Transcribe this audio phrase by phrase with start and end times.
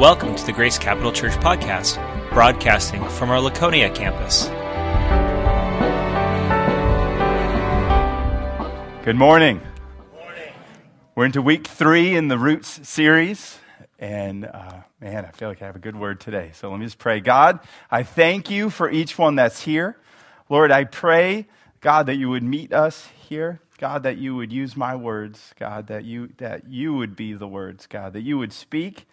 [0.00, 1.98] Welcome to the Grace Capital Church podcast,
[2.30, 4.46] broadcasting from our Laconia campus.
[9.04, 9.60] Good morning.
[10.14, 10.52] morning.
[11.14, 13.58] We're into week three in the Roots series.
[13.98, 16.52] And uh, man, I feel like I have a good word today.
[16.54, 17.20] So let me just pray.
[17.20, 19.98] God, I thank you for each one that's here.
[20.48, 21.46] Lord, I pray,
[21.82, 23.60] God, that you would meet us here.
[23.76, 25.52] God, that you would use my words.
[25.58, 27.86] God, that you, that you would be the words.
[27.86, 29.06] God, that you would speak.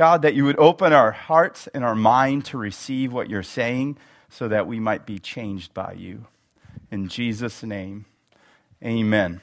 [0.00, 3.98] God, that you would open our hearts and our mind to receive what you're saying
[4.30, 6.26] so that we might be changed by you.
[6.90, 8.06] In Jesus' name,
[8.82, 9.42] amen.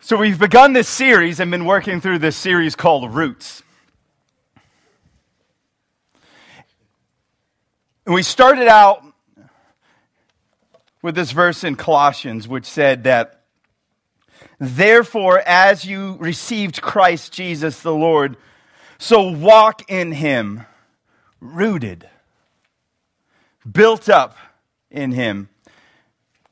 [0.00, 3.62] So, we've begun this series and been working through this series called Roots.
[8.06, 9.04] And we started out
[11.00, 13.43] with this verse in Colossians, which said that,
[14.66, 18.36] Therefore, as you received Christ Jesus the Lord,
[18.98, 20.64] so walk in him,
[21.40, 22.08] rooted,
[23.70, 24.36] built up
[24.90, 25.48] in him,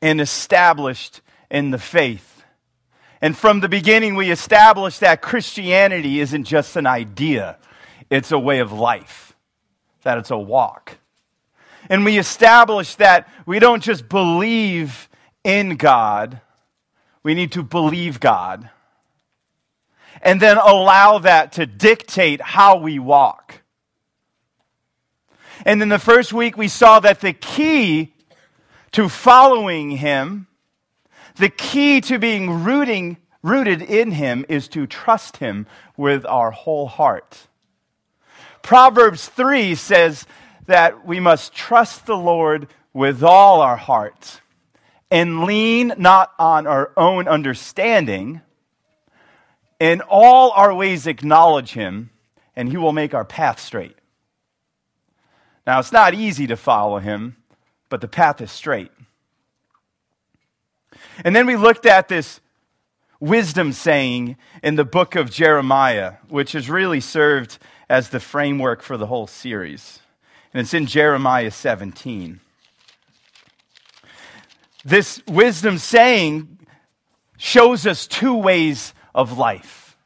[0.01, 2.43] and established in the faith.
[3.21, 7.57] And from the beginning, we established that Christianity isn't just an idea,
[8.11, 9.35] it's a way of life,
[10.03, 10.99] that it's a walk.
[11.89, 15.09] And we established that we don't just believe
[15.45, 16.41] in God,
[17.23, 18.69] we need to believe God.
[20.21, 23.63] And then allow that to dictate how we walk.
[25.65, 28.13] And in the first week, we saw that the key
[28.93, 30.49] to following Him,
[31.37, 36.87] the key to being rooting, rooted in Him, is to trust Him with our whole
[36.87, 37.47] heart.
[38.63, 40.27] Proverbs 3 says
[40.67, 44.42] that we must trust the Lord with all our heart
[45.13, 48.41] and lean not on our own understanding.
[49.79, 52.11] In all our ways, acknowledge Him,
[52.57, 53.97] and He will make our path straight.
[55.67, 57.37] Now, it's not easy to follow Him,
[57.89, 58.91] but the path is straight.
[61.25, 62.41] And then we looked at this
[63.21, 67.59] wisdom saying in the book of Jeremiah, which has really served
[67.89, 70.01] as the framework for the whole series
[70.53, 72.41] and it's in Jeremiah 17.
[74.85, 76.59] This wisdom saying
[77.37, 79.97] shows us two ways of life.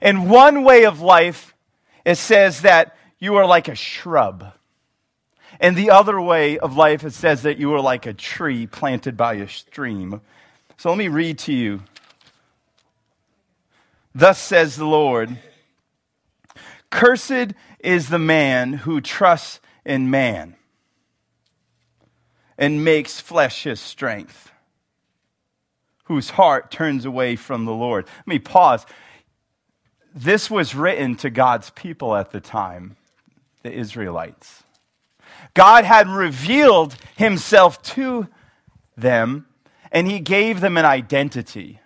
[0.00, 1.54] In one way of life,
[2.04, 4.52] it says that you are like a shrub.
[5.60, 9.16] And the other way of life, it says that you are like a tree planted
[9.16, 10.20] by a stream.
[10.76, 11.82] So let me read to you.
[14.14, 15.38] Thus says the Lord
[16.90, 20.56] Cursed is the man who trusts in man
[22.58, 24.50] and makes flesh his strength,
[26.04, 28.06] whose heart turns away from the Lord.
[28.18, 28.86] Let me pause.
[30.14, 32.96] This was written to God's people at the time,
[33.62, 34.62] the Israelites.
[35.54, 38.28] God had revealed himself to
[38.96, 39.46] them,
[39.90, 41.80] and he gave them an identity.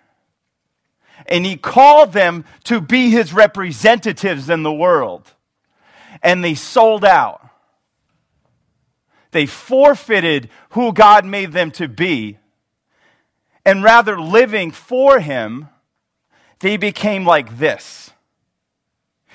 [1.25, 5.33] And he called them to be his representatives in the world.
[6.21, 7.41] And they sold out
[9.37, 12.39] they forfeited who God made them to be.
[13.63, 15.69] And rather living for Him,
[16.57, 18.09] they became like this.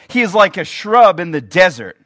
[0.09, 2.05] He is like a shrub in the desert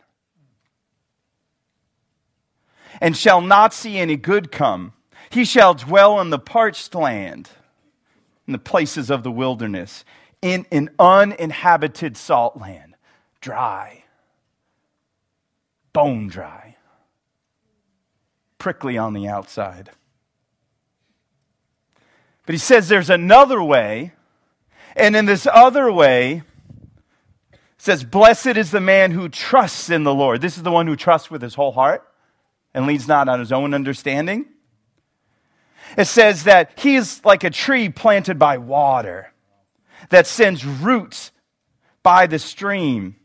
[3.00, 4.92] and shall not see any good come.
[5.30, 7.48] He shall dwell in the parched land,
[8.46, 10.04] in the places of the wilderness,
[10.42, 12.94] in an uninhabited salt land,
[13.40, 14.04] dry,
[15.94, 16.75] bone dry
[18.58, 19.90] prickly on the outside.
[22.46, 24.12] But he says there's another way,
[24.94, 26.42] and in this other way,
[27.78, 30.40] says, Blessed is the man who trusts in the Lord.
[30.40, 32.06] This is the one who trusts with his whole heart
[32.74, 34.46] and leans not on his own understanding.
[35.96, 39.32] It says that he is like a tree planted by water
[40.10, 41.30] that sends roots
[42.02, 43.16] by the stream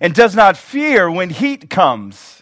[0.00, 2.41] and does not fear when heat comes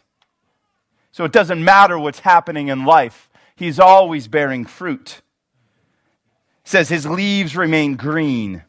[1.20, 5.20] so it doesn't matter what's happening in life, he's always bearing fruit.
[6.64, 8.62] It says his leaves remain green,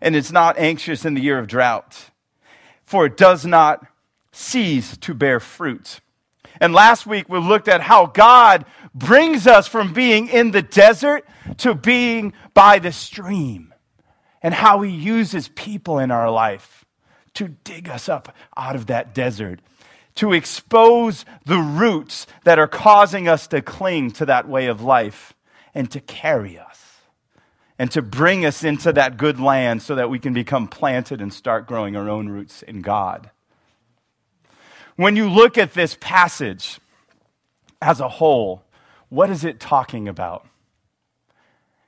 [0.00, 2.08] and it's not anxious in the year of drought,
[2.86, 3.86] for it does not
[4.32, 6.00] cease to bear fruit.
[6.58, 8.64] And last week we looked at how God
[8.94, 11.28] brings us from being in the desert
[11.58, 13.74] to being by the stream,
[14.42, 16.86] and how he uses people in our life
[17.34, 19.60] to dig us up out of that desert
[20.16, 25.34] to expose the roots that are causing us to cling to that way of life
[25.74, 26.98] and to carry us
[27.78, 31.32] and to bring us into that good land so that we can become planted and
[31.32, 33.30] start growing our own roots in God.
[34.96, 36.78] When you look at this passage
[37.80, 38.62] as a whole,
[39.08, 40.46] what is it talking about?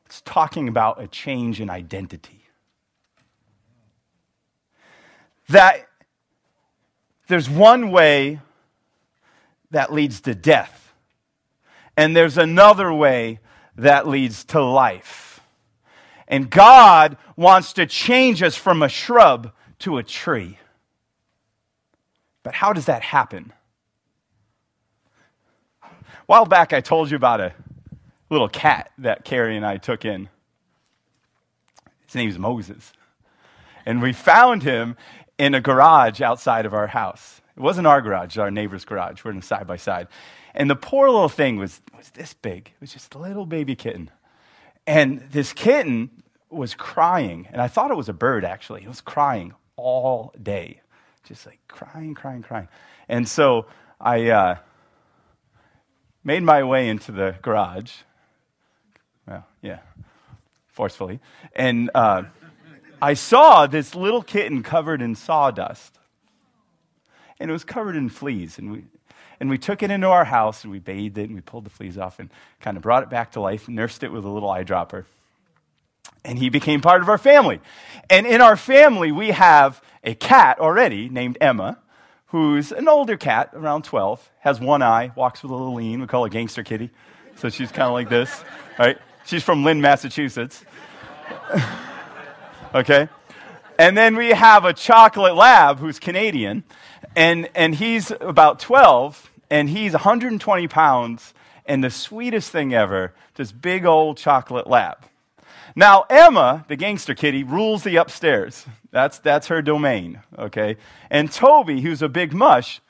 [0.06, 2.44] It's talking about a change in identity.
[5.48, 5.86] That
[7.26, 8.40] there's one way
[9.70, 10.92] that leads to death,
[11.96, 13.40] and there's another way
[13.76, 15.40] that leads to life.
[16.28, 20.58] And God wants to change us from a shrub to a tree.
[22.42, 23.52] But how does that happen?
[25.82, 25.88] A
[26.26, 27.52] while back, I told you about a
[28.30, 30.28] little cat that Carrie and I took in.
[32.06, 32.92] His name name's Moses.
[33.86, 34.96] And we found him
[35.38, 37.40] in a garage outside of our house.
[37.56, 39.24] It wasn't our garage, our neighbor's garage.
[39.24, 40.08] We're in a side by side.
[40.54, 42.68] And the poor little thing was, was this big.
[42.68, 44.10] It was just a little baby kitten.
[44.86, 47.48] And this kitten was crying.
[47.52, 48.82] And I thought it was a bird, actually.
[48.82, 50.80] It was crying all day.
[51.24, 52.68] Just like crying, crying, crying.
[53.08, 53.66] And so
[54.00, 54.56] I uh,
[56.22, 57.92] made my way into the garage.
[59.26, 59.78] Well, yeah,
[60.68, 61.20] forcefully.
[61.54, 62.24] And uh,
[63.04, 65.98] I saw this little kitten covered in sawdust.
[67.38, 68.56] And it was covered in fleas.
[68.56, 68.84] And we,
[69.38, 71.70] and we took it into our house and we bathed it and we pulled the
[71.70, 72.30] fleas off and
[72.60, 75.04] kind of brought it back to life nursed it with a little eyedropper.
[76.24, 77.60] And he became part of our family.
[78.08, 81.80] And in our family, we have a cat already named Emma,
[82.28, 86.00] who's an older cat, around 12, has one eye, walks with a little lean.
[86.00, 86.88] We call her Gangster Kitty.
[87.36, 88.42] So she's kind of like this,
[88.78, 88.96] right?
[89.26, 90.64] She's from Lynn, Massachusetts.
[92.74, 93.08] okay?
[93.78, 96.64] And then we have a chocolate lab who's Canadian,
[97.16, 101.34] and, and he's about 12, and he's 120 pounds,
[101.66, 104.98] and the sweetest thing ever, this big old chocolate lab.
[105.76, 108.64] Now, Emma, the gangster kitty, rules the upstairs.
[108.92, 110.76] That's, that's her domain, okay?
[111.10, 112.80] And Toby, who's a big mush,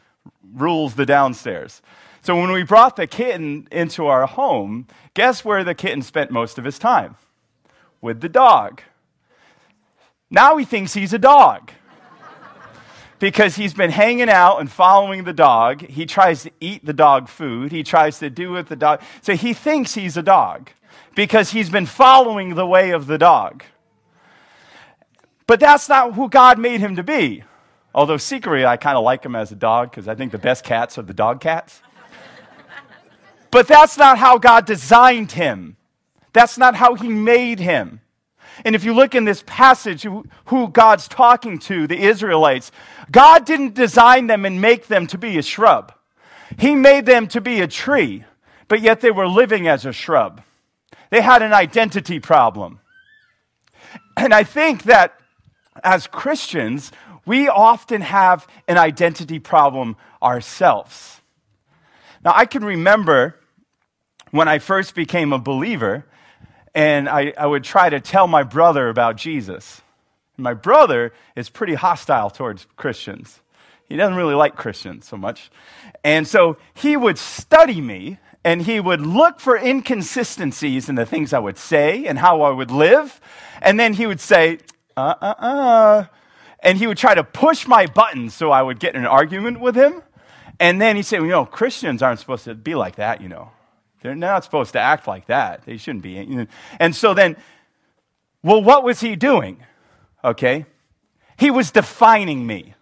[0.55, 1.81] rules the downstairs.
[2.21, 6.59] So when we brought the kitten into our home, guess where the kitten spent most
[6.59, 7.17] of his time?
[8.03, 8.83] With the dog.
[10.31, 11.71] Now he thinks he's a dog.
[13.19, 15.81] because he's been hanging out and following the dog.
[15.83, 17.73] He tries to eat the dog food.
[17.73, 19.01] He tries to do with the dog.
[19.23, 20.71] So he thinks he's a dog
[21.15, 23.65] because he's been following the way of the dog.
[25.47, 27.45] But that's not who God made him to be.
[27.95, 30.65] Although secretly, I kind of like him as a dog because I think the best
[30.65, 31.81] cats are the dog cats.
[33.51, 35.77] but that's not how God designed him.
[36.33, 38.01] That's not how he made him.
[38.65, 40.05] And if you look in this passage,
[40.47, 42.71] who, God's talking to, the Israelites,
[43.11, 45.93] God didn't design them and make them to be a shrub.
[46.59, 48.25] He made them to be a tree,
[48.69, 50.43] but yet they were living as a shrub.
[51.11, 52.81] They had an identity problem.
[54.17, 55.19] And I think that
[55.83, 56.93] as Christians,
[57.27, 61.21] we often have an identity problem ourselves.
[62.25, 63.39] Now, I can remember
[64.31, 66.07] when I first became a believer,
[66.75, 69.81] and I, I would try to tell my brother about Jesus.
[70.37, 73.41] My brother is pretty hostile towards Christians.
[73.89, 75.51] He doesn't really like Christians so much.
[76.03, 81.33] And so he would study me and he would look for inconsistencies in the things
[81.33, 83.21] I would say and how I would live.
[83.63, 84.59] And then he would say,
[84.97, 86.05] uh uh uh.
[86.61, 89.61] And he would try to push my buttons so I would get in an argument
[89.61, 90.03] with him.
[90.59, 93.29] And then he'd say, well, you know, Christians aren't supposed to be like that, you
[93.29, 93.51] know.
[94.05, 95.65] They're not supposed to act like that.
[95.65, 96.47] They shouldn't be.
[96.79, 97.37] And so then,
[98.45, 99.57] well, what was he doing?
[100.23, 100.67] Okay.
[101.37, 102.75] He was defining me.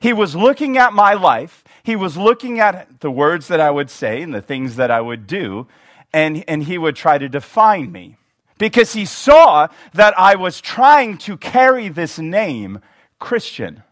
[0.00, 3.90] He was looking at my life he was looking at the words that I would
[3.90, 5.66] say and the things that I would do,
[6.12, 8.16] and, and he would try to define me.
[8.58, 12.80] Because he saw that I was trying to carry this name,
[13.18, 13.82] Christian,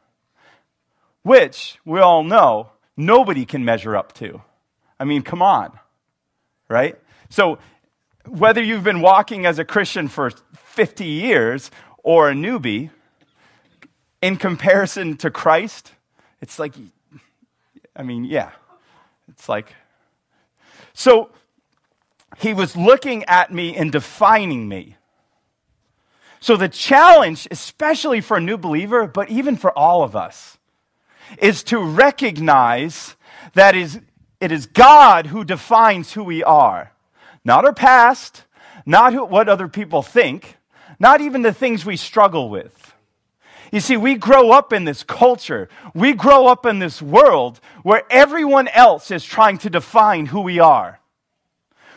[1.22, 4.42] which we all know nobody can measure up to.
[5.00, 5.78] I mean, come on,
[6.68, 6.98] right?
[7.30, 7.58] So,
[8.26, 11.70] whether you've been walking as a Christian for 50 years
[12.02, 12.90] or a newbie,
[14.20, 15.92] in comparison to Christ,
[16.40, 16.74] it's like
[17.98, 18.52] I mean, yeah.
[19.28, 19.74] It's like.
[20.94, 21.30] So
[22.38, 24.96] he was looking at me and defining me.
[26.40, 30.58] So the challenge, especially for a new believer, but even for all of us,
[31.38, 33.16] is to recognize
[33.54, 34.00] that is,
[34.40, 36.92] it is God who defines who we are.
[37.44, 38.44] Not our past,
[38.86, 40.56] not who, what other people think,
[40.98, 42.94] not even the things we struggle with.
[43.70, 45.68] You see, we grow up in this culture.
[45.94, 50.58] We grow up in this world where everyone else is trying to define who we
[50.58, 51.00] are.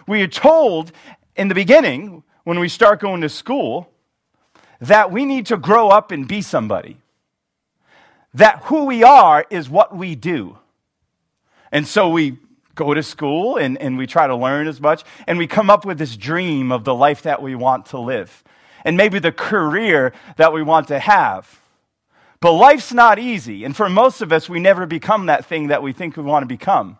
[0.07, 0.91] We are told
[1.35, 3.89] in the beginning, when we start going to school
[4.79, 6.97] that we need to grow up and be somebody.
[8.33, 10.57] That who we are is what we do.
[11.71, 12.37] And so we
[12.75, 15.85] go to school and, and we try to learn as much, and we come up
[15.85, 18.43] with this dream of the life that we want to live,
[18.83, 21.59] and maybe the career that we want to have.
[22.39, 25.83] But life's not easy, and for most of us, we never become that thing that
[25.83, 26.97] we think we want to become.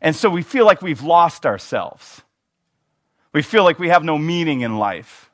[0.00, 2.22] And so we feel like we've lost ourselves.
[3.32, 5.30] We feel like we have no meaning in life.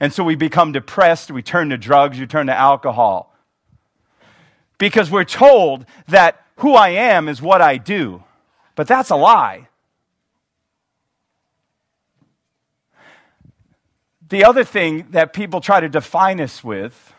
[0.00, 3.34] And so we become depressed, we turn to drugs, we turn to alcohol.
[4.78, 8.22] Because we're told that who I am is what I do.
[8.74, 9.68] But that's a lie.
[14.28, 17.12] The other thing that people try to define us with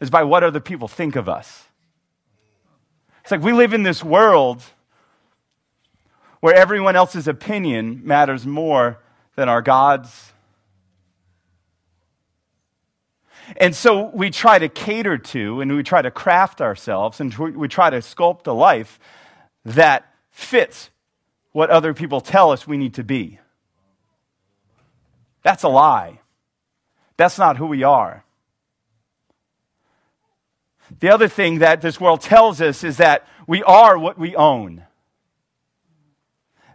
[0.00, 1.64] is by what other people think of us.
[3.22, 4.62] It's like we live in this world
[6.40, 9.00] where everyone else's opinion matters more
[9.34, 10.32] than our God's.
[13.56, 17.68] And so we try to cater to and we try to craft ourselves and we
[17.68, 18.98] try to sculpt a life
[19.64, 20.90] that fits
[21.52, 23.38] what other people tell us we need to be.
[25.42, 26.20] That's a lie.
[27.16, 28.24] That's not who we are.
[31.00, 34.84] The other thing that this world tells us is that we are what we own.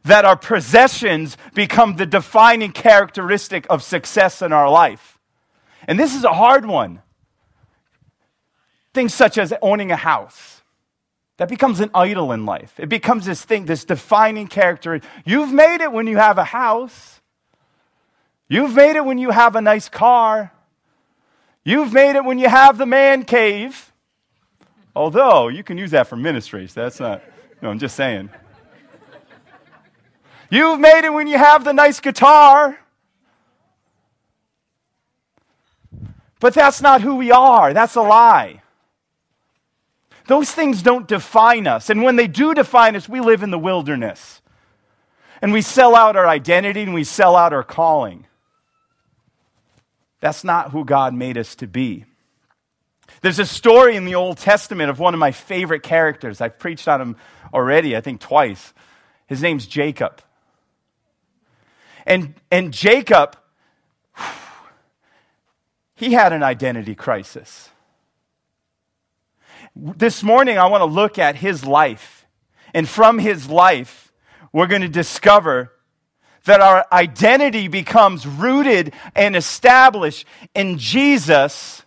[0.03, 5.12] That our possessions become the defining characteristic of success in our life.
[5.88, 7.02] And this is a hard one.
[8.94, 10.62] Things such as owning a house.
[11.38, 12.80] That becomes an idol in life.
[12.80, 15.02] It becomes this thing, this defining character.
[15.25, 17.22] You've made it when you have a house.
[18.48, 20.52] You've made it when you have a nice car.
[21.63, 23.92] You've made it when you have the man cave.
[24.96, 26.74] Although you can use that for ministries.
[26.74, 27.24] That's not,
[27.62, 28.30] no, I'm just saying.
[30.52, 32.78] You've made it when you have the nice guitar.
[36.44, 37.74] But that's not who we are.
[37.74, 38.62] That's a lie.
[40.28, 41.90] Those things don't define us.
[41.90, 44.42] And when they do define us, we live in the wilderness.
[45.42, 48.26] And we sell out our identity and we sell out our calling.
[50.20, 52.04] That's not who God made us to be.
[53.22, 56.42] There's a story in the Old Testament of one of my favorite characters.
[56.42, 57.16] I've preached on him
[57.54, 58.74] already, I think twice.
[59.28, 60.22] His name's Jacob.
[62.06, 63.38] And, and Jacob,
[66.03, 67.69] he had an identity crisis.
[69.75, 72.25] This morning, I want to look at his life.
[72.74, 74.12] And from his life,
[74.51, 75.72] we're going to discover
[76.45, 81.83] that our identity becomes rooted and established in Jesus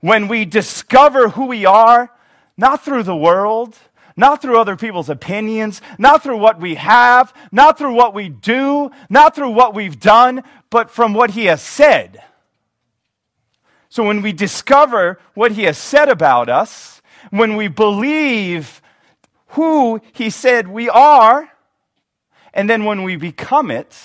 [0.00, 2.10] when we discover who we are,
[2.56, 3.76] not through the world,
[4.16, 8.90] not through other people's opinions, not through what we have, not through what we do,
[9.10, 12.22] not through what we've done, but from what He has said.
[13.94, 18.82] So when we discover what He has said about us, when we believe
[19.50, 21.48] who He said we are,
[22.52, 23.96] and then when we become it,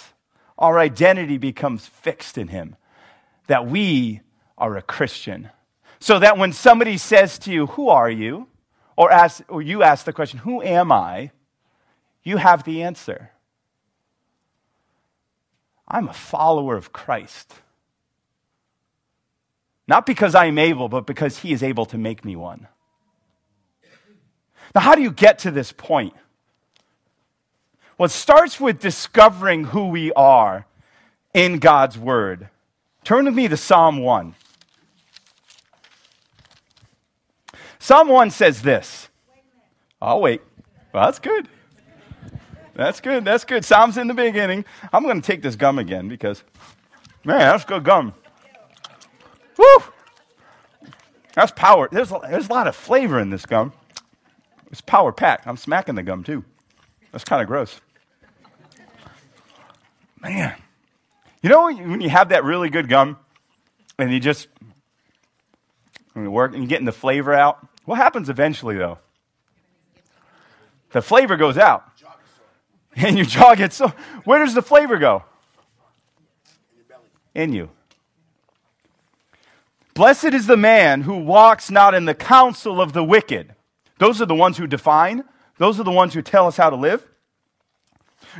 [0.59, 2.75] our identity becomes fixed in Him
[3.47, 4.21] that we
[4.59, 5.49] are a Christian.
[5.99, 8.47] So that when somebody says to you, Who are you?
[8.95, 11.31] Or, ask, or you ask the question, Who am I?
[12.21, 13.31] you have the answer.
[15.87, 17.55] I'm a follower of Christ.
[19.89, 22.67] Not because I am able, but because he is able to make me one.
[24.75, 26.13] Now, how do you get to this point?
[27.97, 30.67] Well, it starts with discovering who we are
[31.33, 32.49] in God's Word.
[33.03, 34.35] Turn with me to Psalm 1.
[37.79, 39.09] Psalm 1 says this.
[39.99, 40.43] I'll wait.
[40.93, 41.49] Well, that's good.
[42.75, 43.25] That's good.
[43.25, 43.65] That's good.
[43.65, 44.65] Psalm's in the beginning.
[44.93, 46.43] I'm going to take this gum again because,
[47.25, 48.13] man, that's good gum.
[49.59, 49.83] Woo!
[51.35, 51.89] That's power.
[51.91, 53.73] There's a, there's a lot of flavor in this gum.
[54.71, 55.47] It's power packed.
[55.47, 56.45] I'm smacking the gum too.
[57.11, 57.81] That's kind of gross.
[60.21, 60.55] Man.
[61.41, 63.17] You know when you have that really good gum
[63.97, 64.47] and you just
[66.13, 67.65] when you work and you're getting the flavor out?
[67.83, 68.99] What happens eventually, though?
[70.91, 71.85] The flavor goes out.
[72.95, 73.93] And your jaw gets so.
[74.25, 75.23] Where does the flavor go?
[77.35, 77.69] In you.
[79.99, 83.53] Blessed is the man who walks not in the counsel of the wicked.
[83.97, 85.25] Those are the ones who define,
[85.57, 87.05] those are the ones who tell us how to live.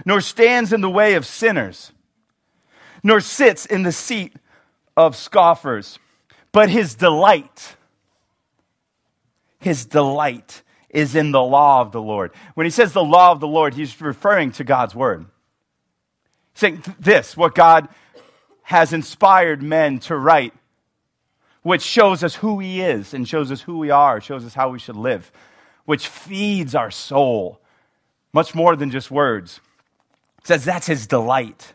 [0.06, 1.92] Nor stands in the way of sinners,
[3.04, 4.38] nor sits in the seat
[4.96, 6.00] of scoffers.
[6.54, 7.76] But his delight,
[9.60, 12.32] his delight is in the law of the Lord.
[12.54, 15.26] When he says the law of the Lord, he's referring to God's word.
[16.54, 17.90] saying this, what God
[18.62, 20.54] has inspired men to write,
[21.62, 24.70] which shows us who He is and shows us who we are, shows us how
[24.70, 25.32] we should live,
[25.86, 27.60] which feeds our soul
[28.34, 29.60] much more than just words.
[30.40, 31.74] It says that's His delight.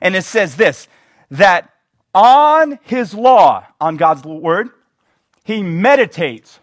[0.00, 0.88] And it says this
[1.30, 1.70] that
[2.14, 4.70] on His law, on God's word,
[5.44, 6.60] He meditates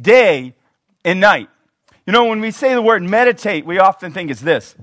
[0.00, 0.54] day
[1.04, 1.48] and night.
[2.06, 4.74] You know, when we say the word meditate, we often think it's this.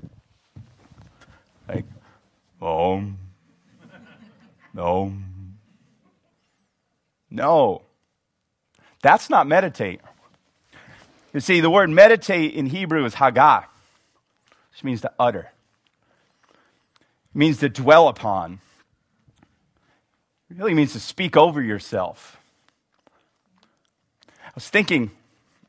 [1.68, 1.84] Like,
[2.60, 3.18] om,
[4.78, 5.58] om.
[7.30, 7.82] No,
[9.02, 10.00] that's not meditate.
[11.32, 13.64] You see, the word meditate in Hebrew is hagah,
[14.70, 15.50] which means to utter.
[16.50, 18.60] It means to dwell upon.
[20.50, 22.36] It really means to speak over yourself.
[24.44, 25.10] I was thinking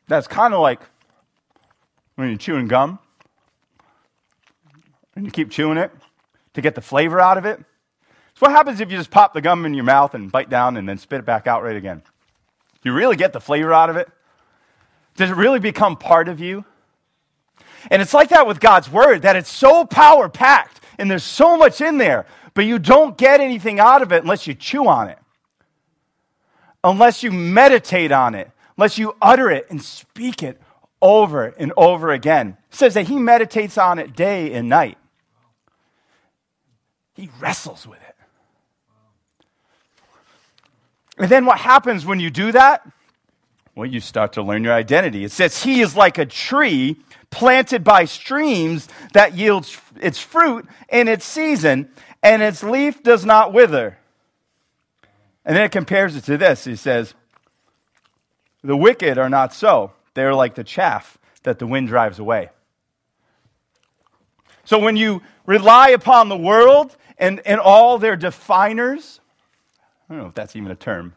[0.07, 0.81] that's kind of like
[2.15, 2.99] when you're chewing gum
[5.15, 5.91] and you keep chewing it
[6.53, 7.63] to get the flavor out of it.
[8.35, 10.77] So, what happens if you just pop the gum in your mouth and bite down
[10.77, 12.01] and then spit it back out right again?
[12.81, 14.09] Do you really get the flavor out of it?
[15.15, 16.65] Does it really become part of you?
[17.91, 21.57] And it's like that with God's word, that it's so power packed and there's so
[21.57, 25.09] much in there, but you don't get anything out of it unless you chew on
[25.09, 25.19] it,
[26.83, 30.61] unless you meditate on it, unless you utter it and speak it
[31.01, 32.57] over and over again.
[32.69, 34.97] It says that he meditates on it day and night.
[37.13, 38.12] He wrestles with it.
[41.17, 42.87] And then what happens when you do that?
[43.75, 45.23] Well, you start to learn your identity.
[45.23, 46.97] It says, He is like a tree
[47.29, 51.89] planted by streams that yields its fruit in its season,
[52.21, 53.97] and its leaf does not wither.
[55.45, 56.63] And then it compares it to this.
[56.63, 57.15] He says,
[58.63, 59.91] the wicked are not so.
[60.13, 62.49] They're like the chaff that the wind drives away.
[64.63, 69.19] So when you rely upon the world and, and all their definers,
[70.13, 71.15] I don't know if that's even a term,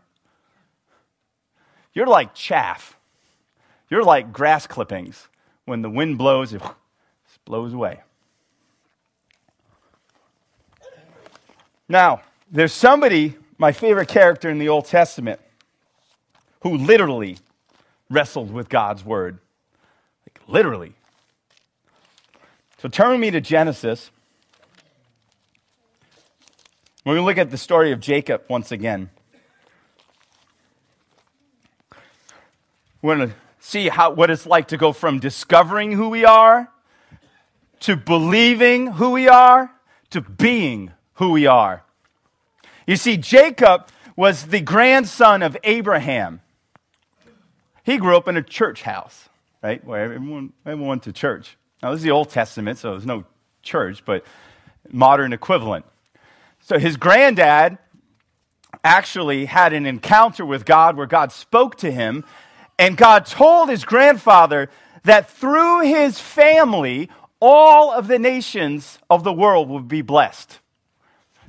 [1.92, 2.96] you're like chaff.
[3.90, 5.28] You're like grass clippings.
[5.66, 6.62] When the wind blows, it
[7.44, 8.00] blows away.
[11.90, 15.40] Now, there's somebody, my favorite character in the Old Testament,
[16.62, 17.36] who literally
[18.08, 19.40] wrestled with God's word.
[20.26, 20.94] Like, literally.
[22.78, 24.10] So turn me to Genesis.
[27.06, 29.10] We're going to look at the story of Jacob once again.
[33.00, 36.68] We're going to see how, what it's like to go from discovering who we are
[37.78, 39.70] to believing who we are
[40.10, 41.84] to being who we are.
[42.88, 46.40] You see, Jacob was the grandson of Abraham.
[47.84, 49.28] He grew up in a church house,
[49.62, 49.84] right?
[49.84, 51.56] Where everyone, everyone went to church.
[51.84, 53.22] Now, this is the Old Testament, so there's no
[53.62, 54.24] church, but
[54.90, 55.84] modern equivalent.
[56.66, 57.78] So his granddad
[58.82, 62.24] actually had an encounter with God where God spoke to him,
[62.76, 64.68] and God told his grandfather
[65.04, 70.58] that through his family, all of the nations of the world would be blessed.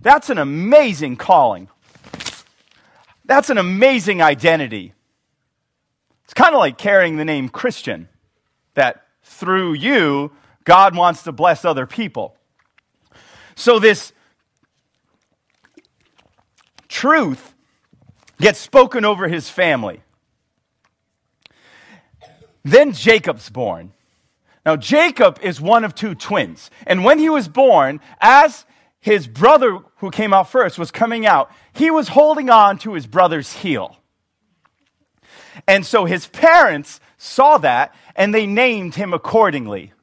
[0.03, 1.69] That's an amazing calling.
[3.25, 4.93] That's an amazing identity.
[6.25, 8.07] It's kind of like carrying the name Christian,
[8.75, 10.31] that through you,
[10.63, 12.37] God wants to bless other people.
[13.55, 14.13] So this
[16.87, 17.53] truth
[18.39, 20.01] gets spoken over his family.
[22.63, 23.93] Then Jacob's born.
[24.65, 26.69] Now, Jacob is one of two twins.
[26.85, 28.65] And when he was born, as
[28.99, 33.07] his brother who came out first was coming out, he was holding on to his
[33.07, 33.97] brother's heel.
[35.65, 39.93] And so his parents saw that and they named him accordingly.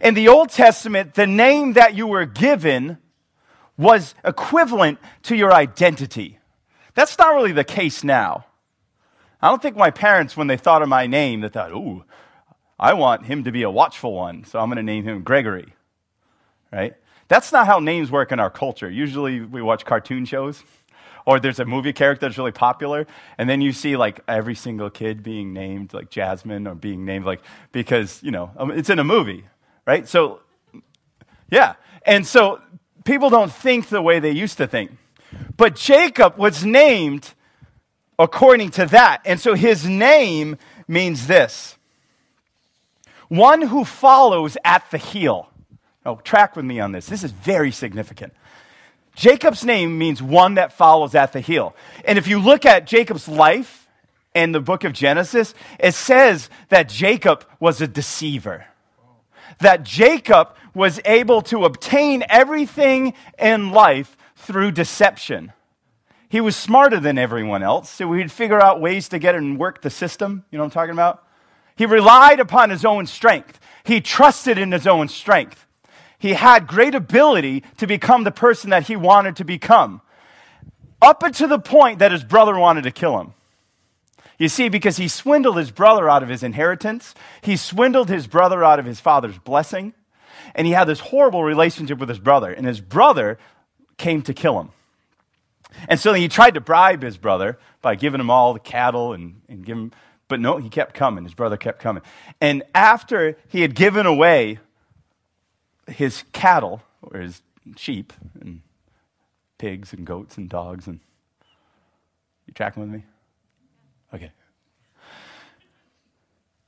[0.00, 2.98] In the Old Testament, the name that you were given
[3.76, 6.38] was equivalent to your identity.
[6.94, 8.46] That's not really the case now.
[9.40, 12.04] I don't think my parents, when they thought of my name, they thought, ooh,
[12.78, 15.74] I want him to be a watchful one, so I'm going to name him Gregory.
[16.72, 16.94] Right?
[17.28, 18.90] That's not how names work in our culture.
[18.90, 20.62] Usually we watch cartoon shows
[21.26, 23.06] or there's a movie character that's really popular,
[23.38, 27.24] and then you see like every single kid being named like Jasmine or being named
[27.24, 29.44] like because you know um, it's in a movie,
[29.86, 30.08] right?
[30.08, 30.40] So,
[31.50, 32.60] yeah, and so
[33.04, 34.92] people don't think the way they used to think,
[35.56, 37.34] but Jacob was named
[38.18, 41.76] according to that, and so his name means this:
[43.28, 45.48] one who follows at the heel.
[46.04, 47.06] Oh, track with me on this.
[47.06, 48.34] This is very significant.
[49.14, 51.76] Jacob's name means one that follows at the heel.
[52.04, 53.86] And if you look at Jacob's life
[54.34, 58.66] in the book of Genesis, it says that Jacob was a deceiver.
[59.62, 65.52] That Jacob was able to obtain everything in life through deception.
[66.28, 69.82] He was smarter than everyone else, so he'd figure out ways to get and work
[69.82, 70.44] the system.
[70.50, 71.24] You know what I'm talking about?
[71.76, 73.60] He relied upon his own strength.
[73.84, 75.66] He trusted in his own strength.
[76.18, 80.00] He had great ability to become the person that he wanted to become,
[81.02, 83.34] up until the point that his brother wanted to kill him.
[84.42, 88.64] You see, because he swindled his brother out of his inheritance, he swindled his brother
[88.64, 89.94] out of his father's blessing,
[90.56, 93.38] and he had this horrible relationship with his brother, and his brother
[93.98, 94.70] came to kill him.
[95.88, 99.42] And so he tried to bribe his brother by giving him all the cattle and,
[99.48, 99.92] and him,
[100.26, 101.22] but no, he kept coming.
[101.22, 102.02] His brother kept coming.
[102.40, 104.58] And after he had given away
[105.86, 107.42] his cattle, or his
[107.76, 108.62] sheep, and
[109.58, 110.98] pigs and goats and dogs, and
[112.48, 113.04] you tracking with me?
[114.14, 114.32] Okay.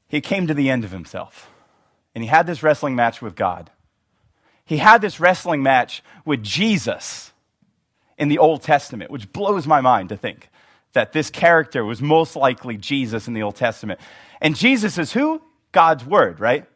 [0.09, 1.50] He came to the end of himself.
[2.14, 3.70] And he had this wrestling match with God.
[4.64, 7.33] He had this wrestling match with Jesus
[8.16, 10.48] in the Old Testament, which blows my mind to think
[10.92, 14.00] that this character was most likely Jesus in the Old Testament.
[14.40, 15.42] And Jesus is who?
[15.72, 16.66] God's Word, right?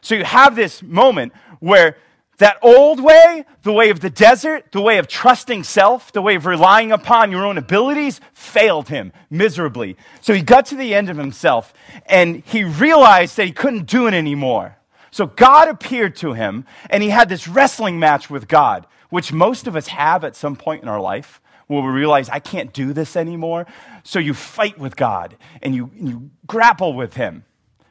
[0.00, 1.96] So you have this moment where
[2.38, 6.36] that old way, the way of the desert, the way of trusting self, the way
[6.36, 9.96] of relying upon your own abilities, failed him miserably.
[10.20, 11.74] So he got to the end of himself
[12.06, 14.76] and he realized that he couldn't do it anymore.
[15.10, 19.66] So God appeared to him and he had this wrestling match with God, which most
[19.66, 22.92] of us have at some point in our life where we realize I can't do
[22.92, 23.66] this anymore.
[24.04, 27.44] So you fight with God and you, and you grapple with him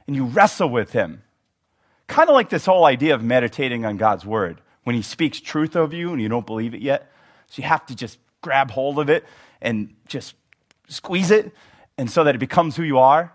[0.08, 1.24] and you wrestle with him.
[2.08, 4.62] Kind of like this whole idea of meditating on God's word.
[4.84, 7.12] When he speaks truth over you and you don't believe it yet,
[7.48, 9.26] so you have to just grab hold of it
[9.62, 10.36] and just
[10.88, 11.52] squeeze it,
[11.98, 13.34] and so that it becomes who you are.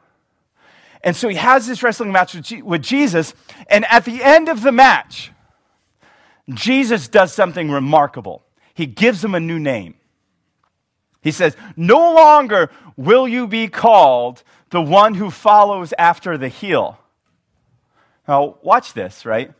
[1.05, 3.35] And so he has this wrestling match with Jesus,
[3.67, 5.33] and at the end of the match,
[6.49, 8.45] Jesus does something remarkable.
[8.75, 9.95] He gives him a new name.
[11.21, 16.99] He says, No longer will you be called the one who follows after the heel,
[18.27, 19.53] now, watch this, right?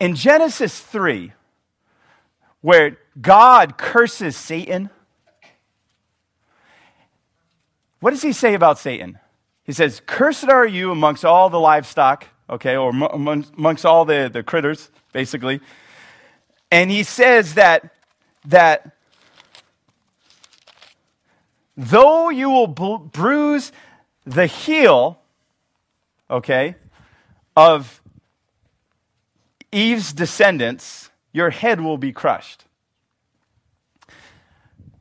[0.00, 1.32] In Genesis 3,
[2.60, 4.90] where God curses Satan,
[8.00, 9.18] what does he say about Satan?
[9.64, 14.42] He says, Cursed are you amongst all the livestock, okay, or amongst all the, the
[14.42, 15.60] critters, basically.
[16.70, 17.94] And he says that,
[18.46, 18.92] that
[21.76, 23.72] though you will bruise
[24.24, 25.20] the heel,
[26.30, 26.76] okay,
[27.58, 28.00] of
[29.72, 32.66] Eve's descendants, your head will be crushed.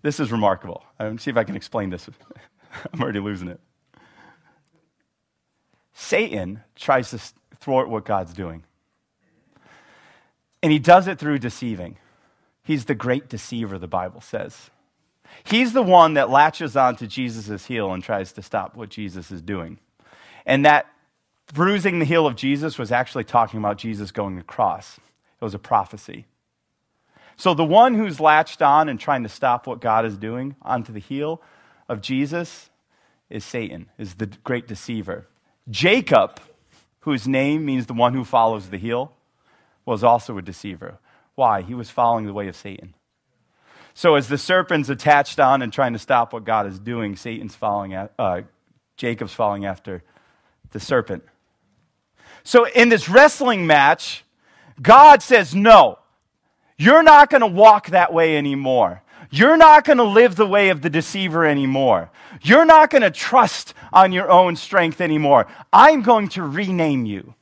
[0.02, 0.84] This is remarkable.
[1.00, 2.10] Me see if I can explain this.
[2.94, 3.60] I'm already losing it.
[5.94, 7.20] Satan tries to
[7.60, 8.64] thwart what God's doing.
[10.64, 12.00] And he does it through deceiving.
[12.64, 14.72] He's the great deceiver, the Bible says.
[15.44, 19.44] He's the one that latches onto Jesus' heel and tries to stop what Jesus is
[19.44, 19.78] doing.
[20.44, 20.88] And that
[21.54, 24.98] bruising the heel of Jesus was actually talking about Jesus going to the cross.
[24.98, 26.26] It was a prophecy.
[27.36, 30.92] So the one who's latched on and trying to stop what God is doing onto
[30.92, 31.42] the heel
[31.88, 32.70] of Jesus
[33.30, 35.28] is Satan, is the great deceiver.
[35.70, 36.40] Jacob,
[37.02, 39.14] whose name means the one who follows the heel,
[39.86, 40.98] was also a deceiver.
[41.36, 41.62] Why?
[41.62, 42.96] He was following the way of Satan.
[43.94, 47.56] So as the serpent's attached on and trying to stop what God is doing, Satan's
[47.56, 48.42] following, uh,
[48.96, 50.04] Jacob's following after
[50.72, 51.24] the serpent.
[52.48, 54.24] So in this wrestling match,
[54.82, 56.00] God says, No,
[56.78, 59.04] you're not going to walk that way anymore.
[59.30, 62.10] You're not going to live the way of the deceiver anymore.
[62.42, 65.48] You're not going to trust on your own strength anymore.
[65.74, 67.36] I'm going to rename you.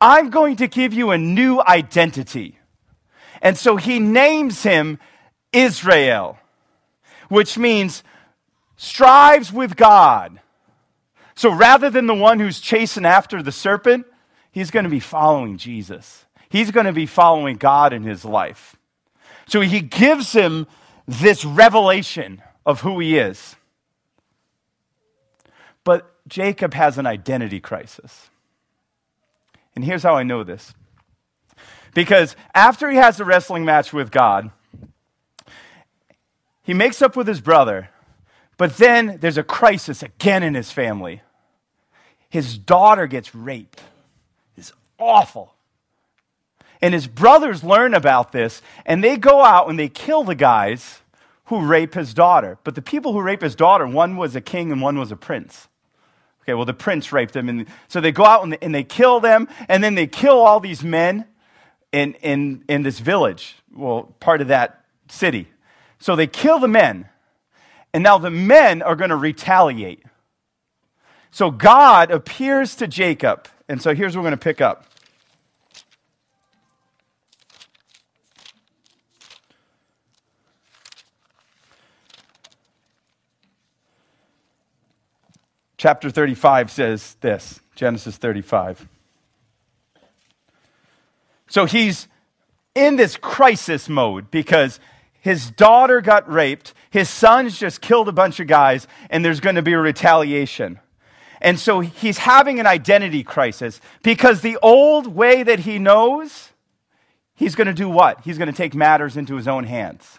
[0.00, 2.58] I'm going to give you a new identity.
[3.42, 4.98] And so he names him
[5.52, 6.38] Israel,
[7.28, 8.02] which means
[8.78, 10.40] strives with God.
[11.34, 14.06] So rather than the one who's chasing after the serpent,
[14.58, 16.26] he's going to be following Jesus.
[16.48, 18.74] He's going to be following God in his life.
[19.46, 20.66] So he gives him
[21.06, 23.54] this revelation of who he is.
[25.84, 28.30] But Jacob has an identity crisis.
[29.76, 30.74] And here's how I know this.
[31.94, 34.50] Because after he has the wrestling match with God,
[36.64, 37.90] he makes up with his brother,
[38.56, 41.22] but then there's a crisis again in his family.
[42.28, 43.80] His daughter gets raped
[44.98, 45.54] awful.
[46.80, 51.00] And his brothers learn about this, and they go out and they kill the guys
[51.46, 52.58] who rape his daughter.
[52.62, 55.16] But the people who rape his daughter, one was a king and one was a
[55.16, 55.68] prince.
[56.42, 57.48] Okay, well, the prince raped them.
[57.48, 60.38] And so they go out and they, and they kill them, and then they kill
[60.38, 61.24] all these men
[61.92, 65.48] in, in, in this village, well, part of that city.
[65.98, 67.08] So they kill the men,
[67.92, 70.04] and now the men are going to retaliate.
[71.30, 74.84] So God appears to Jacob, and so here's what we're going to pick up.
[85.78, 88.88] Chapter 35 says this Genesis 35.
[91.46, 92.08] So he's
[92.74, 94.80] in this crisis mode because
[95.20, 99.54] his daughter got raped, his sons just killed a bunch of guys, and there's going
[99.56, 100.80] to be a retaliation.
[101.40, 106.50] And so he's having an identity crisis because the old way that he knows,
[107.34, 108.20] he's going to do what?
[108.22, 110.18] He's going to take matters into his own hands.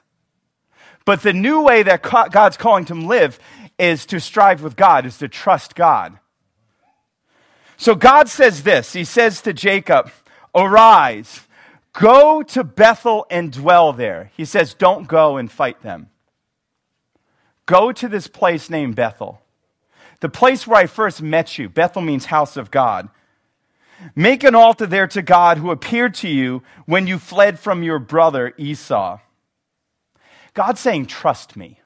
[1.04, 3.40] But the new way that God's calling him to live
[3.80, 6.20] is to strive with God, is to trust God.
[7.78, 10.12] So God says this He says to Jacob,
[10.54, 11.48] Arise,
[11.94, 14.32] go to Bethel and dwell there.
[14.36, 16.10] He says, Don't go and fight them.
[17.66, 19.42] Go to this place named Bethel,
[20.20, 21.70] the place where I first met you.
[21.70, 23.10] Bethel means house of God.
[24.16, 28.00] Make an altar there to God who appeared to you when you fled from your
[28.00, 29.20] brother Esau.
[30.54, 31.79] God's saying, Trust me.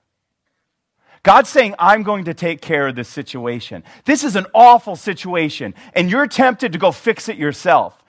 [1.23, 3.83] God's saying, I'm going to take care of this situation.
[4.05, 8.03] This is an awful situation, and you're tempted to go fix it yourself.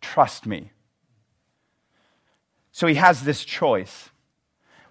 [0.00, 0.72] Trust me.
[2.72, 4.10] So he has this choice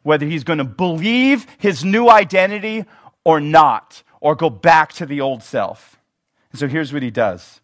[0.06, 2.86] whether he's going to believe his new identity
[3.24, 6.00] or not, or go back to the old self.
[6.52, 7.60] And so here's what he does.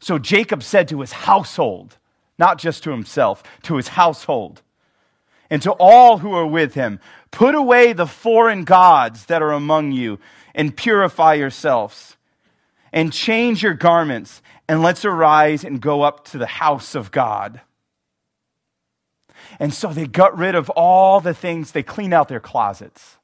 [0.00, 1.98] So Jacob said to his household,
[2.40, 4.62] not just to himself, to his household,
[5.50, 7.00] and to all who are with him,
[7.36, 10.18] Put away the foreign gods that are among you
[10.54, 12.16] and purify yourselves.
[12.94, 17.60] And change your garments, and let's arise and go up to the house of God.
[19.60, 23.18] And so they got rid of all the things, they cleaned out their closets.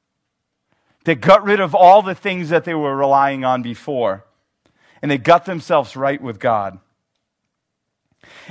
[1.05, 4.25] They got rid of all the things that they were relying on before.
[5.01, 6.77] And they got themselves right with God.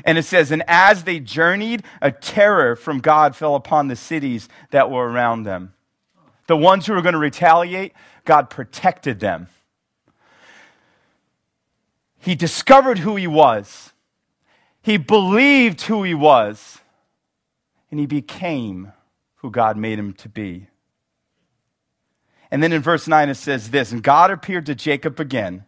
[0.05, 4.49] And it says, And as they journeyed, a terror from God fell upon the cities
[4.71, 5.75] that were around them.
[6.47, 7.93] The ones who were going to retaliate,
[8.25, 9.49] God protected them.
[12.19, 13.93] He discovered who he was,
[14.81, 16.79] he believed who he was,
[17.91, 18.93] and he became
[19.37, 20.69] who God made him to be.
[22.51, 25.65] And then in verse 9 it says this And God appeared to Jacob again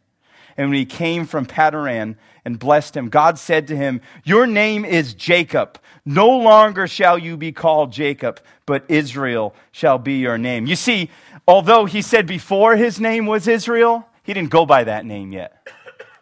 [0.57, 4.85] and when he came from Paddan and blessed him, God said to him, Your name
[4.85, 5.79] is Jacob.
[6.05, 10.67] No longer shall you be called Jacob, but Israel shall be your name.
[10.67, 11.11] You see,
[11.49, 15.67] although he said before his name was Israel, he didn't go by that name yet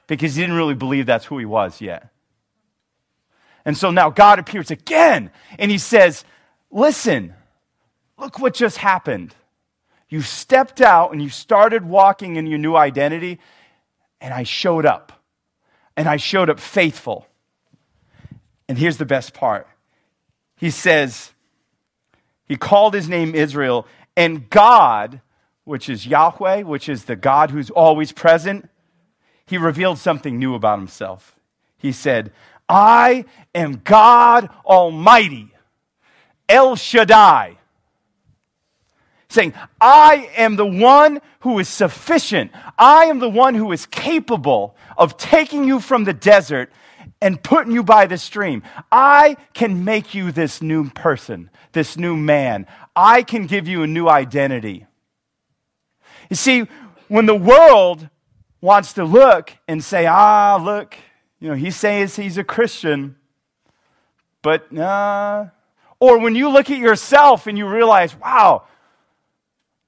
[0.06, 2.08] because he didn't really believe that's who he was yet.
[3.64, 6.24] And so now God appears again and he says,
[6.70, 7.34] Listen,
[8.18, 9.34] look what just happened.
[10.08, 13.38] You stepped out and you started walking in your new identity,
[14.22, 15.12] and I showed up.
[15.96, 17.26] And I showed up faithful.
[18.66, 19.66] And here's the best part
[20.56, 21.32] He says,
[22.46, 25.20] He called his name Israel, and God,
[25.64, 28.70] which is Yahweh, which is the God who's always present,
[29.44, 31.36] he revealed something new about himself.
[31.76, 32.32] He said,
[32.68, 35.52] I am God Almighty,
[36.48, 37.58] El Shaddai
[39.32, 42.52] saying, I am the one who is sufficient.
[42.78, 46.70] I am the one who is capable of taking you from the desert
[47.20, 48.62] and putting you by the stream.
[48.90, 52.66] I can make you this new person, this new man.
[52.94, 54.86] I can give you a new identity.
[56.28, 56.66] You see,
[57.08, 58.08] when the world
[58.60, 60.96] wants to look and say, ah, look,
[61.40, 63.16] you know, he says he's a Christian,
[64.42, 65.48] but nah.
[66.00, 68.64] Or when you look at yourself and you realize, wow,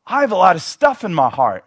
[0.06, 1.64] I have a lot of stuff in my heart.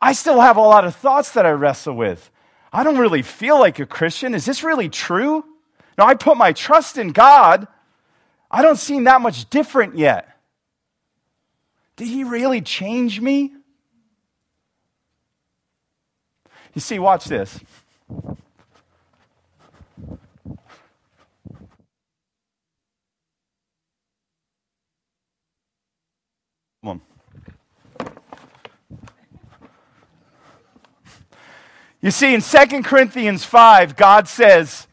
[0.00, 2.30] I still have a lot of thoughts that I wrestle with.
[2.72, 4.34] I don't really feel like a Christian.
[4.34, 5.44] Is this really true?
[5.96, 7.66] No, I put my trust in God.
[8.50, 10.36] I don't seem that much different yet.
[11.96, 13.52] Did He really change me?
[16.74, 17.58] You see, watch this.
[32.00, 34.86] You see, in 2 Corinthians 5, God says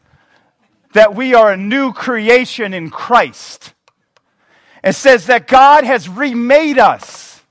[0.92, 3.74] that we are a new creation in Christ.
[4.82, 7.42] It says that God has remade us.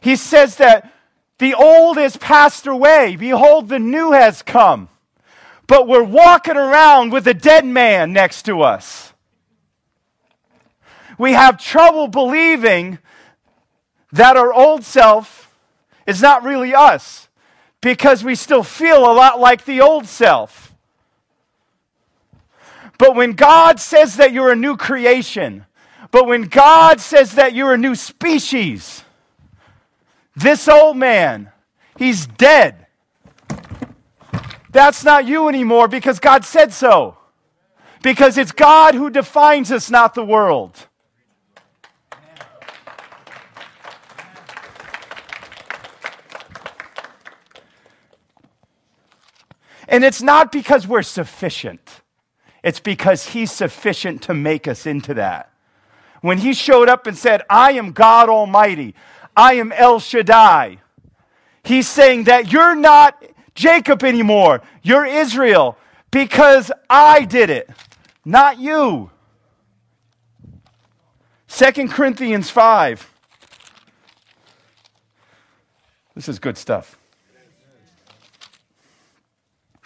[0.00, 0.92] He says that
[1.38, 3.16] The old has passed away.
[3.16, 4.90] Behold, the new has come.
[5.66, 9.14] But we're walking around with a dead man next to us.
[11.16, 12.98] We have trouble believing
[14.12, 15.50] that our old self
[16.06, 17.29] is not really us
[17.80, 20.74] because we still feel a lot like the old self.
[22.98, 25.64] But when God says that you're a new creation,
[26.10, 29.04] but when God says that you're a new species,
[30.36, 31.50] this old man,
[31.96, 32.86] he's dead.
[34.70, 37.16] That's not you anymore because God said so.
[38.02, 40.86] Because it's God who defines us, not the world.
[49.90, 52.00] And it's not because we're sufficient,
[52.62, 55.52] it's because He's sufficient to make us into that.
[56.20, 58.94] When He showed up and said, I am God Almighty,
[59.36, 60.78] I am El Shaddai,
[61.64, 63.22] He's saying that you're not
[63.56, 65.76] Jacob anymore, you're Israel
[66.12, 67.68] because I did it,
[68.24, 69.10] not you.
[71.48, 73.12] 2 Corinthians 5.
[76.14, 76.99] This is good stuff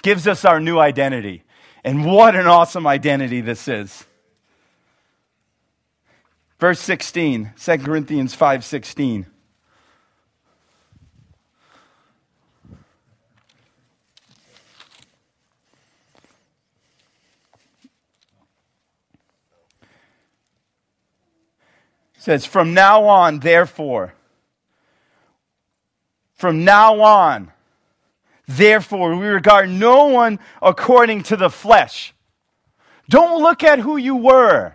[0.04, 1.42] gives us our new identity.
[1.82, 4.04] And what an awesome identity this is.
[6.60, 9.26] Verse 16, 2 Corinthians 5:16.
[22.16, 24.14] says, From now on, therefore,
[26.32, 27.52] from now on,
[28.46, 32.14] Therefore, we regard no one according to the flesh.
[33.08, 34.74] Don't look at who you were.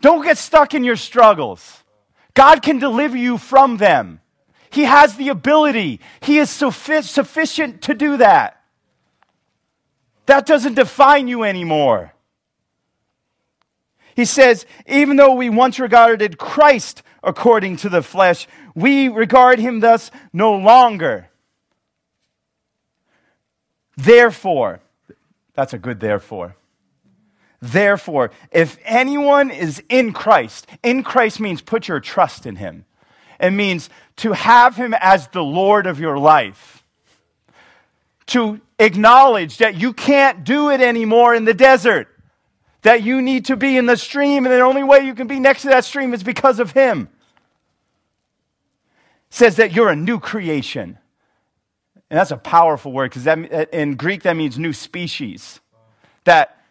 [0.00, 1.82] Don't get stuck in your struggles.
[2.34, 4.20] God can deliver you from them.
[4.70, 8.60] He has the ability, He is suffi- sufficient to do that.
[10.26, 12.12] That doesn't define you anymore.
[14.16, 19.80] He says, even though we once regarded Christ according to the flesh, we regard him
[19.80, 21.28] thus no longer.
[23.96, 24.80] Therefore,
[25.54, 26.56] that's a good therefore.
[27.60, 32.84] Therefore, if anyone is in Christ, in Christ means put your trust in him.
[33.40, 36.84] It means to have him as the Lord of your life.
[38.28, 42.08] To acknowledge that you can't do it anymore in the desert
[42.84, 45.40] that you need to be in the stream, and the only way you can be
[45.40, 47.08] next to that stream is because of Him.
[49.34, 50.96] Says that you're a new creation.
[52.08, 55.58] And that's a powerful word because uh, in Greek that means new species.
[56.22, 56.64] That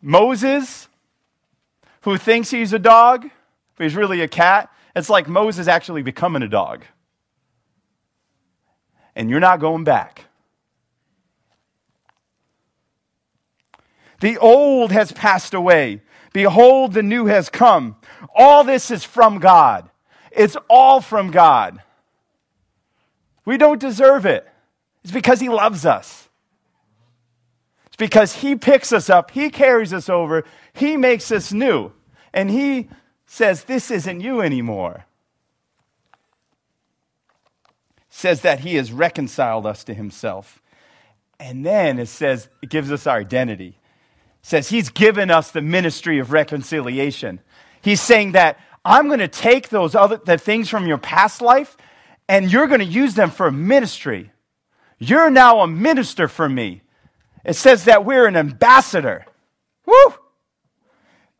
[0.00, 0.88] Moses,
[2.00, 3.28] who thinks he's a dog,
[3.76, 6.84] but he's really a cat, it's like Moses actually becoming a dog.
[9.14, 10.24] And you're not going back.
[14.20, 16.00] The old has passed away.
[16.32, 17.96] Behold, the new has come.
[18.34, 19.90] All this is from God.
[20.30, 21.82] It's all from God.
[23.50, 24.46] We don't deserve it.
[25.02, 26.28] It's because He loves us.
[27.86, 31.90] It's because He picks us up, He carries us over, He makes us new.
[32.32, 32.88] And He
[33.26, 35.04] says, This isn't you anymore.
[38.08, 40.62] Says that He has reconciled us to Himself.
[41.40, 43.80] And then it says, it gives us our identity
[44.42, 47.40] says he's given us the ministry of reconciliation.
[47.82, 51.76] He's saying that I'm going to take those other the things from your past life
[52.30, 54.30] and you're going to use them for ministry.
[54.98, 56.82] You're now a minister for me.
[57.44, 59.26] It says that we're an ambassador.
[59.84, 60.14] Woo!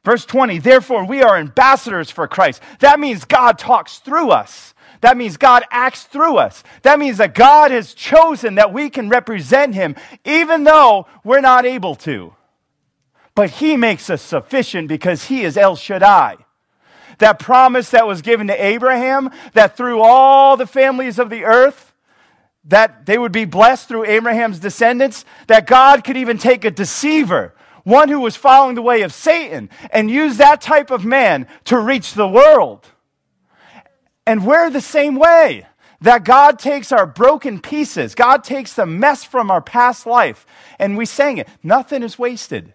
[0.04, 2.62] Verse 20, therefore we are ambassadors for Christ.
[2.80, 4.74] That means God talks through us.
[5.02, 6.62] That means God acts through us.
[6.82, 11.64] That means that God has chosen that we can represent him even though we're not
[11.64, 12.34] able to
[13.40, 16.36] but he makes us sufficient because he is El Shaddai.
[17.20, 21.94] That promise that was given to Abraham, that through all the families of the earth,
[22.64, 27.54] that they would be blessed through Abraham's descendants, that God could even take a deceiver,
[27.84, 31.78] one who was following the way of Satan, and use that type of man to
[31.78, 32.86] reach the world.
[34.26, 35.66] And we're the same way.
[36.02, 40.46] That God takes our broken pieces, God takes the mess from our past life,
[40.78, 41.46] and we sang it.
[41.62, 42.72] Nothing is wasted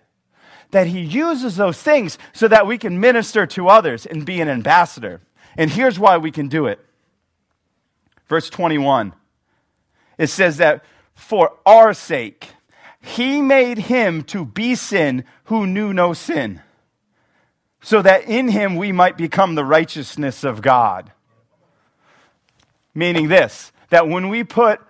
[0.72, 4.50] that He uses those things so that we can minister to others and be an
[4.50, 5.22] ambassador.
[5.58, 6.80] And here's why we can do it.
[8.28, 9.14] Verse 21
[10.18, 12.50] it says that for our sake,
[13.02, 16.62] He made Him to be sin who knew no sin,
[17.82, 21.12] so that in Him we might become the righteousness of God.
[22.94, 24.82] Meaning this that when we put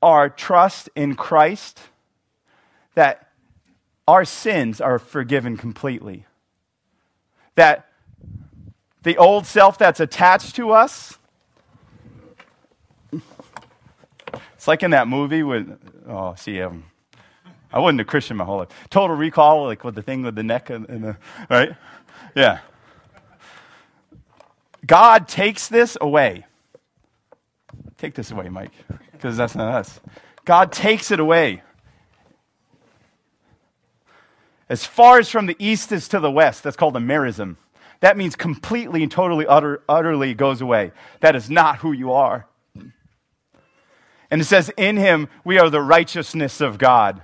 [0.00, 1.80] our trust in Christ,
[2.94, 3.28] that
[4.06, 6.26] our sins are forgiven completely.
[7.54, 7.88] That
[9.02, 11.18] the old self that's attached to us,
[14.54, 16.84] it's like in that movie with, oh, see, um,
[17.72, 18.68] I wasn't a Christian my whole life.
[18.90, 21.16] Total Recall, like with the thing with the neck and, and the,
[21.48, 21.74] right?
[22.34, 22.60] Yeah.
[24.86, 26.44] God takes this away.
[27.98, 28.72] Take this away, Mike,
[29.12, 30.00] because that's not us.
[30.44, 31.62] God takes it away.
[34.72, 37.56] As far as from the east is to the west, that's called a merism.
[38.00, 40.92] That means completely and totally, utter, utterly goes away.
[41.20, 42.46] That is not who you are.
[44.30, 47.20] And it says, In him we are the righteousness of God.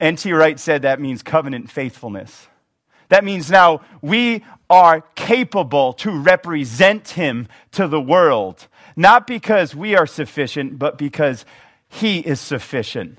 [0.00, 0.32] N.T.
[0.32, 2.48] Wright said that means covenant faithfulness.
[3.10, 8.66] That means now we are capable to represent him to the world,
[8.96, 11.44] not because we are sufficient, but because
[11.86, 13.18] he is sufficient.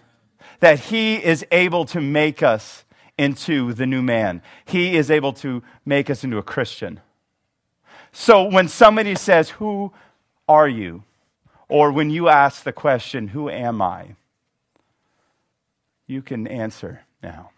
[0.60, 2.84] That he is able to make us
[3.18, 4.42] into the new man.
[4.66, 7.00] He is able to make us into a Christian.
[8.12, 9.94] So when somebody says, Who
[10.48, 11.04] are you?
[11.70, 14.16] Or when you ask the question, Who am I?
[16.08, 17.52] You can answer now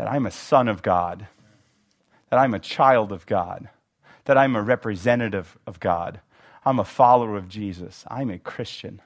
[0.00, 1.26] that I'm a son of God,
[2.30, 3.68] that I'm a child of God,
[4.24, 6.20] that I'm a representative of God,
[6.64, 9.02] I'm a follower of Jesus, I'm a Christian.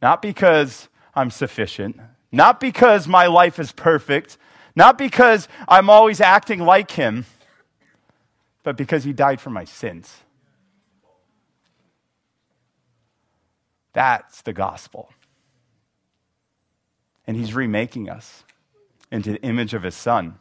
[0.00, 1.98] Not because I'm sufficient,
[2.30, 4.36] not because my life is perfect,
[4.74, 7.24] not because I'm always acting like Him,
[8.62, 10.18] but because He died for my sins.
[13.94, 15.10] That's the gospel.
[17.26, 18.44] And He's remaking us
[19.10, 20.38] into the image of His Son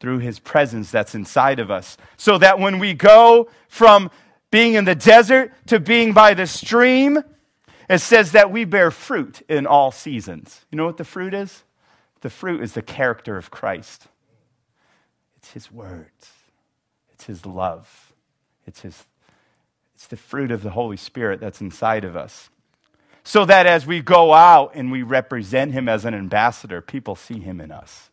[0.00, 1.96] through His presence that's inside of us.
[2.16, 4.10] So that when we go from
[4.50, 7.22] being in the desert to being by the stream,
[7.88, 10.64] it says that we bear fruit in all seasons.
[10.70, 11.64] You know what the fruit is?
[12.20, 14.06] The fruit is the character of Christ.
[15.36, 16.30] It's his words.
[17.12, 18.12] It's his love.
[18.66, 19.06] It's his
[19.94, 22.50] it's the fruit of the Holy Spirit that's inside of us.
[23.22, 27.38] So that as we go out and we represent him as an ambassador, people see
[27.38, 28.10] him in us.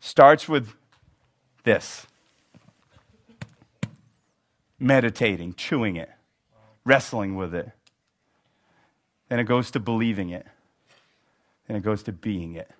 [0.00, 0.74] Starts with
[1.64, 2.06] this
[4.78, 6.13] meditating, chewing it
[6.84, 7.70] wrestling with it.
[9.28, 10.46] Then it goes to believing it.
[11.66, 12.70] Then it goes to being it.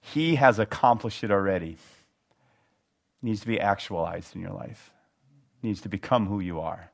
[0.00, 1.72] He has accomplished it already.
[1.72, 4.90] It needs to be actualized in your life.
[5.62, 6.90] It needs to become who you are.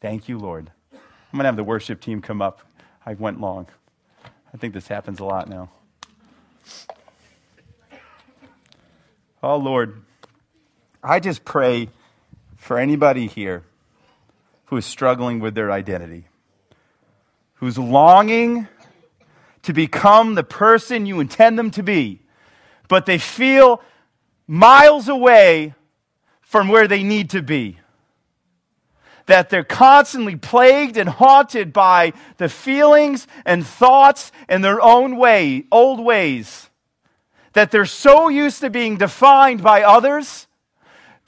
[0.00, 0.70] Thank you, Lord.
[0.92, 0.98] I'm
[1.32, 2.60] going to have the worship team come up.
[3.04, 3.66] I went long.
[4.52, 5.70] I think this happens a lot now.
[9.42, 10.02] Oh, Lord.
[11.02, 11.90] I just pray
[12.56, 13.62] for anybody here
[14.66, 16.24] who is struggling with their identity,
[17.54, 18.66] who's longing
[19.62, 22.20] to become the person you intend them to be,
[22.88, 23.80] but they feel
[24.48, 25.74] miles away
[26.40, 27.78] from where they need to be.
[29.26, 35.66] That they're constantly plagued and haunted by the feelings and thoughts and their own way,
[35.70, 36.70] old ways.
[37.52, 40.47] That they're so used to being defined by others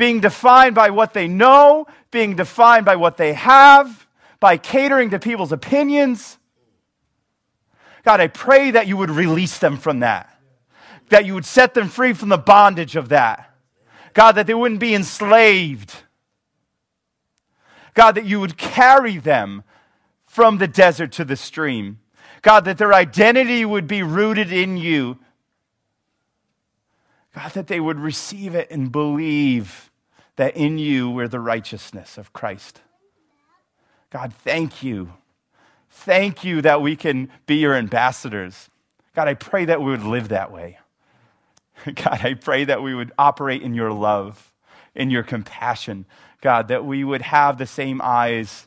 [0.01, 4.09] being defined by what they know, being defined by what they have,
[4.40, 6.38] by catering to people's opinions.
[8.03, 10.34] God, I pray that you would release them from that,
[11.11, 13.55] that you would set them free from the bondage of that.
[14.14, 15.94] God, that they wouldn't be enslaved.
[17.92, 19.64] God, that you would carry them
[20.24, 21.98] from the desert to the stream.
[22.40, 25.18] God, that their identity would be rooted in you.
[27.34, 29.89] God, that they would receive it and believe
[30.37, 32.81] that in you we're the righteousness of Christ.
[34.11, 35.12] God, thank you.
[35.91, 38.70] Thank you that we can be your ambassadors.
[39.14, 40.78] God, I pray that we would live that way.
[41.95, 44.53] God, I pray that we would operate in your love,
[44.95, 46.07] in your compassion.
[46.41, 48.66] God, that we would have the same eyes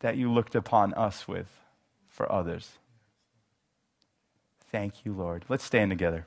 [0.00, 1.48] that you looked upon us with
[2.08, 2.72] for others.
[4.70, 5.44] Thank you, Lord.
[5.48, 6.26] Let's stand together.